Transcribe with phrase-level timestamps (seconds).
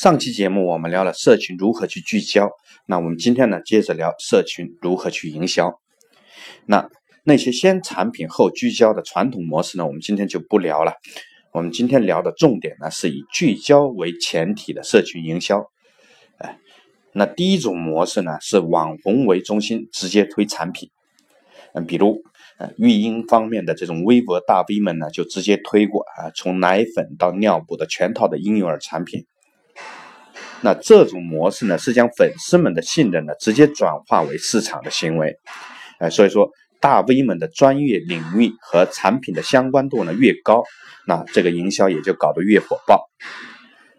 [0.00, 2.48] 上期节目我们聊了社群如何去聚焦，
[2.86, 5.78] 那我们今天呢接着聊社群如何去营销。
[6.64, 6.88] 那
[7.22, 10.94] 那些先产品后聚焦的传统模式呢，我们今天就不聊了。
[11.52, 15.66] 我们今天聊的重点呢是以聚焦为前提的社群营销。
[16.38, 16.58] 哎，
[17.12, 20.88] 那第一种模式呢是网红为中心直接推产品。
[21.74, 22.22] 嗯，比如
[22.56, 29.26] 呃育婴方面的这种微博大 V 们呢就直接推过啊，从奶粉到尿布的全套的婴幼儿产品。
[30.62, 35.38] 那这种模式呢，是将粉丝们的信任呢，直接转化为市场的行为，
[35.98, 40.62] 呃，所以说大 V 们的专业领域和产品的相关度呢越高，
[41.06, 43.08] 那这个营销也就搞得越火爆。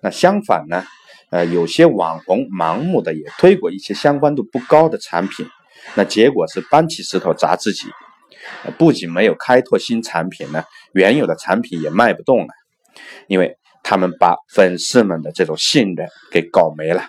[0.00, 0.84] 那相反呢，
[1.30, 5.46] 呃，有些网红盲目的也推过一些相关度不高的产品，
[5.96, 7.88] 那结果是搬起石头砸自己，
[8.78, 10.62] 不仅没有开拓新产品呢，
[10.92, 12.48] 原有的产品也卖不动了，
[13.26, 13.56] 因为。
[13.84, 17.04] 他们把粉丝们的这种信任给搞没了。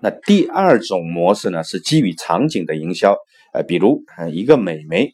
[0.00, 3.16] 那第二种模式呢，是基于场景的营销，
[3.52, 4.02] 呃，比如
[4.32, 5.12] 一个美眉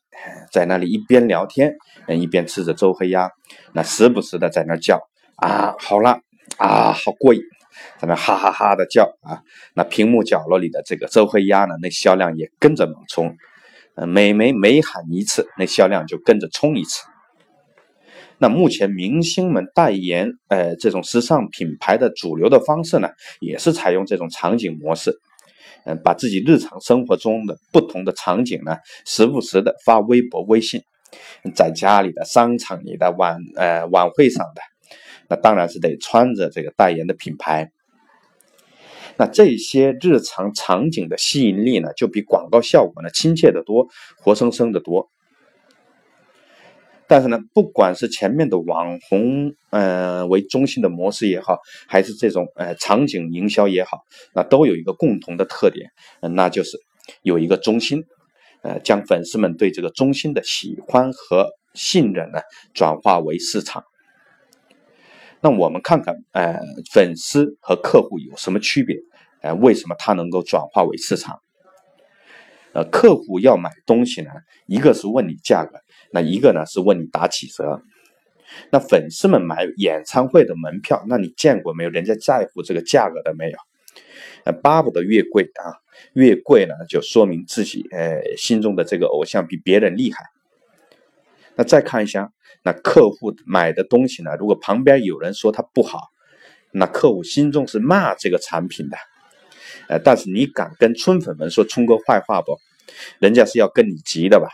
[0.51, 1.77] 在那里一边聊天，
[2.09, 3.31] 一边吃着周黑鸭，
[3.75, 4.99] 那时不时的在那叫
[5.37, 6.19] 啊，好辣
[6.57, 7.43] 啊，好过瘾，
[8.01, 9.43] 在那哈哈哈的叫啊，
[9.75, 13.37] 那屏幕角落里的这个周黑鸭呢，那销量也跟着猛冲，
[13.95, 17.03] 呃，美眉每喊一次，那销量就跟着冲一次。
[18.41, 23.09] 那目前明星们代言，呃，这种时尚品牌的主流的方式呢，
[23.41, 25.19] 也是采用这种场景模式，
[25.85, 30.83] 嗯，把自己日常生活中的不同的场景呢，时不时的发微博、微信，
[31.55, 34.63] 在家里的、商场里的、晚呃晚会上的，
[35.29, 37.73] 那当然是得穿着这个代言的品牌。
[39.17, 43.89] 那这些日常场景的吸引力呢，就比广告效果呢亲切的多，
[44.21, 45.09] 活生生的多。
[47.09, 54.01] 但是呢，不管是前面的网红，呃为中心的模式也好，还是这种呃场景营销也好，
[54.35, 55.91] 那都有一个共同的特点，
[56.35, 56.77] 那就是
[57.23, 58.05] 有一个中心，
[58.63, 62.41] 呃将粉丝们对这个中心的喜欢和信任呢
[62.75, 63.83] 转化为市场。
[65.41, 66.61] 那我们看看，呃
[66.93, 68.97] 粉丝和客户有什么区别？
[69.41, 71.39] 呃为什么它能够转化为市场？
[72.79, 74.31] 呃，客户要买东西呢，
[74.69, 75.81] 一个是问你价格，
[76.13, 77.83] 那一个呢是问你打几折。
[78.71, 81.91] 那粉丝们买演唱会的门票，那你见过没有？
[81.91, 83.59] 人家在乎这个价格的没有？
[84.45, 85.75] 呃，巴不得越贵啊，
[86.13, 90.25] 越贵呢就说明自己呃心中的这个偶像比别人厉害。
[91.57, 92.31] 那再看一下，
[92.63, 95.99] 那客户买的东西呢，如果旁边有人说他不好，
[96.71, 98.97] 那客户心中是骂这个产品的。
[99.89, 102.57] 呃，但是你敢跟春粉们说春哥坏话不？
[103.19, 104.49] 人家是要跟你急的吧？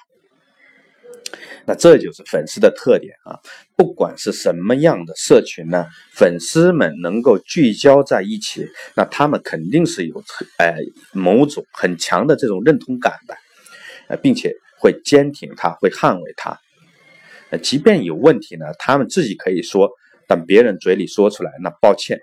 [1.66, 3.40] 那这就是粉丝的特点啊！
[3.74, 10.22] 不管是什么样的社群呢，粉丝们能够聚焦在一起，那他们肯定是有
[10.58, 10.74] 呃
[11.12, 13.34] 某种很强的这种认同感的，
[14.08, 16.60] 呃，并且会坚挺他，会捍卫他。
[17.48, 19.90] 呃，即便有问题呢，他们自己可以说，
[20.28, 22.20] 但别人嘴里说出来，那抱歉。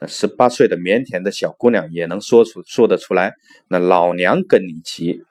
[0.00, 3.32] 那十八岁的腼腆的小姑娘也能说出说得出来，
[3.68, 5.22] 那老娘跟你急，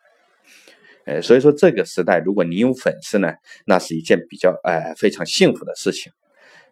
[1.05, 3.33] 呃，所以说这个时代，如果你有粉丝呢，
[3.65, 6.11] 那是一件比较呃非常幸福的事情，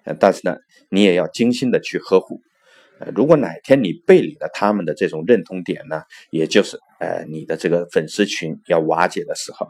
[0.03, 0.57] 呃，但是呢，
[0.89, 2.41] 你也要精心的去呵护，
[2.99, 9.67] 呃，如果哪天你背离了他们的这种认同点呢，也就是呃你的这个粉丝群要瓦解的时候。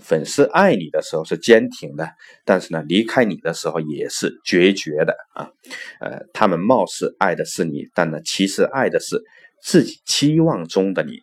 [0.00, 2.08] 粉丝爱你的时候是坚挺的，
[2.44, 5.50] 但是呢，离开你的时候也是决绝的啊。
[5.98, 9.20] 呃，他们貌似爱的是你，但呢，其实爱的是
[9.60, 11.18] 自己期望中的你。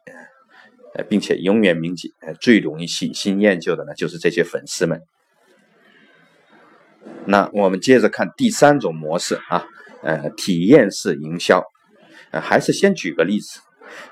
[0.95, 5.01] 呃，并且永远铭记，呃，最容易喜新厌旧的呢，就是这些粉丝们。
[7.25, 9.65] 那我们接着看第三种模式啊，
[10.03, 11.63] 呃，体验式营销。
[12.31, 13.59] 呃，还是先举个例子。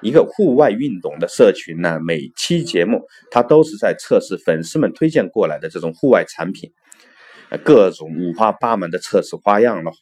[0.02, 6.72] 一个户外运动的社群呢，每期节目它都是在测试粉丝们推荐过来的这种户外产品，
[7.64, 9.94] 各种五花八门的测试花样咯。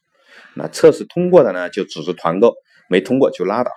[0.53, 2.53] 那测试通过的呢，就组织团购；
[2.89, 3.71] 没通过就拉倒。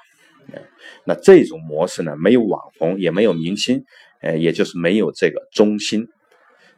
[1.05, 3.85] 那这种模式呢，没有网红，也没有明星，
[4.21, 6.09] 呃，也就是没有这个中心。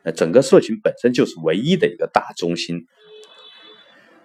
[0.02, 2.87] 那整个社群本身就是唯一的一个大中心。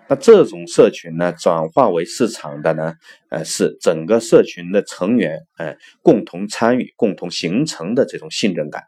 [0.07, 2.94] 那这种社群呢，转化为市场的呢，
[3.30, 8.83] 呃，是整个社群的成员，呃，共同参与、共同形成的这种信任感，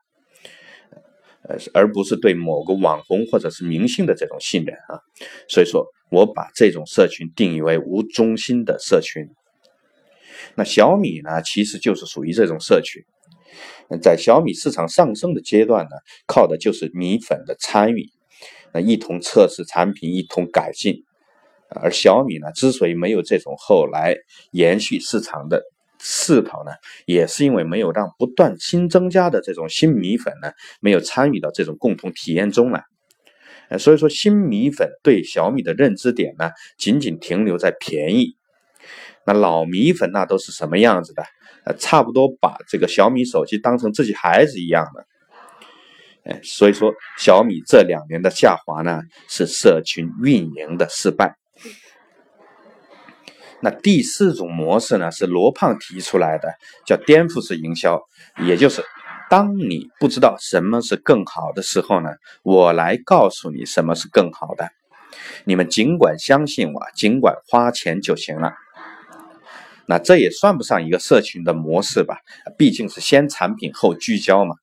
[1.41, 5.01] 呃，而不是对某个网红或者是明星的这种信任啊。
[5.49, 9.27] 所以说，我把这种社群定义为无中心的社群。
[10.55, 13.03] 那小米呢，其实就是属于这种社群，
[14.01, 15.91] 在小米市场上升的阶段呢，
[16.25, 18.09] 靠的就是米粉的参与，
[18.73, 21.03] 那一同测试产品，一同改进。
[21.69, 24.15] 而小米呢，之所以没有这种后来
[24.51, 25.63] 延续市场的
[25.99, 26.71] 势头呢，
[27.05, 32.83] 也是因为没有让不断新增加的这种新米粉呢，没有参与到这种共同体验中来。
[33.69, 38.37] 呃，所以说新米粉对小米的认知点呢，仅仅停留在便宜。
[39.27, 41.21] 那老米粉那都是什么样子的？
[41.65, 45.05] 呃，差不多把这个小米手机当成自己孩子一样的。
[46.23, 51.35] 哎，所以说小米这两年的下滑呢，是社群运营的失败。
[53.59, 56.53] 那第四种模式呢，是罗胖提出来的，
[56.85, 58.01] 叫颠覆式营销，
[58.45, 58.81] 也就是
[59.29, 62.11] 当你不知道什么是更好的时候呢，
[62.43, 64.69] 我来告诉你什么是更好的，
[65.43, 68.53] 你们尽管相信我，尽管花钱就行了。
[69.87, 72.17] 那这也算不上一个社群的模式吧，
[72.57, 74.55] 毕竟是先产品后聚焦嘛。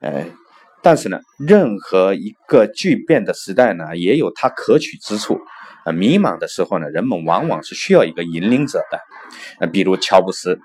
[0.00, 0.26] 呃，
[0.82, 5.40] 但是呢，任何一个巨变的时代呢，也有它可取之处。
[5.84, 9.00] 呃，迷茫的时候呢，人们往往是需要一个引领者的，
[9.60, 10.60] 呃，比如乔布斯。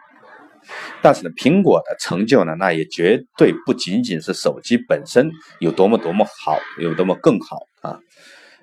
[1.01, 7.99] 但是呢，苹果的成就呢，那也绝对不仅仅是手机本身有多么多么好，有多么更好啊。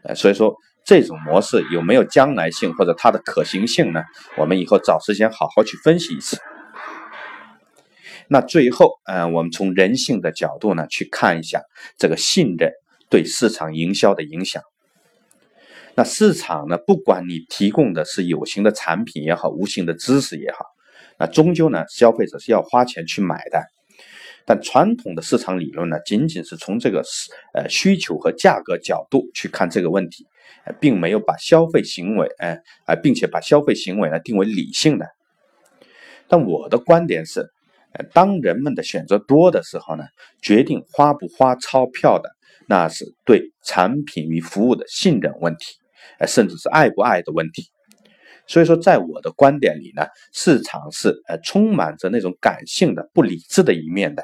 [0.03, 4.03] 呃，所以说这种模式有没有将来性或者它的可行性呢？
[4.37, 6.39] 我们以后找时间好好去分析一次。
[8.29, 11.63] 那最后，呃，我们从人性的角度呢，去看一下
[11.99, 12.73] 这个信任
[13.11, 14.63] 对市场营销的影响。
[15.95, 16.77] 那市场呢？
[16.77, 20.65] 不管你提供的是有形的产品也好，无形的知识也好，
[21.19, 23.63] 那终究呢，消费者是要花钱去买的。
[24.47, 27.03] 但传统的市场理论呢，仅仅是从这个
[27.55, 30.27] 呃需求和价格角度去看这个问题，
[30.67, 35.07] 呃并没有把消费行为，哎啊，并且把消费行为呢定为理性的。
[36.29, 37.41] 但我的观点是，
[37.93, 40.05] 呃当人们的选择多的时候呢，
[40.43, 42.31] 决定花不花钞票的，
[42.67, 45.77] 那是对产品与服务的信任问题。
[46.19, 47.65] 呃，甚至是爱不爱的问题。
[48.47, 50.05] 所以说，在我的观点里呢，
[50.35, 54.23] 市场是呃充满着那种感性的、不理智的一面的。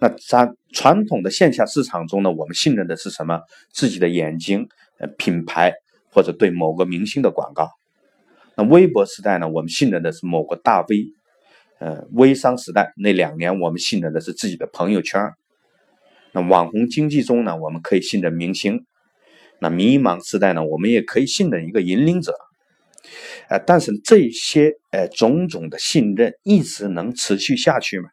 [0.00, 3.40] 那咱传统的线下市场中呢，我们信任的是什么？
[3.72, 4.68] 自己的眼睛、
[4.98, 5.72] 呃品牌
[6.10, 7.70] 或者对某个明星的广告。
[8.56, 11.06] 那微博时代呢，我们信任的是某个大 V。
[11.80, 15.20] 呃，微商时代那两年，我们信任的是自己的朋友圈。
[16.32, 18.86] 那网红经济中呢，我们可以信任明星。
[19.58, 22.32] 那迷茫时代呢，我们也可以信任一个引领者，
[23.48, 28.08] 呃，但是这些呃种种的信任一直能持续下去吗？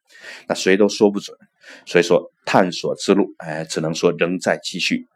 [0.47, 1.37] 那谁都说不准。
[1.85, 5.07] 所以说，探索之路，哎，只能说仍在继续。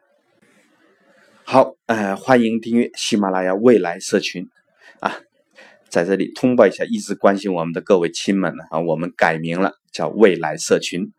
[1.43, 4.47] 好，呃，欢迎订阅喜马拉雅未来社群
[4.99, 5.17] 啊，
[5.89, 11.11] 在这里通报一下，一直关心我们的各位亲们啊，我们改名了，叫未来社群。